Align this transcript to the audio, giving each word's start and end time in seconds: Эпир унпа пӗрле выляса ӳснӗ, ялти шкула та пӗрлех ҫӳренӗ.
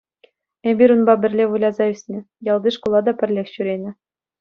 Эпир 0.69 0.89
унпа 0.95 1.13
пӗрле 1.21 1.45
выляса 1.51 1.85
ӳснӗ, 1.93 2.17
ялти 2.51 2.69
шкула 2.75 2.99
та 3.07 3.11
пӗрлех 3.19 3.47
ҫӳренӗ. 3.57 3.91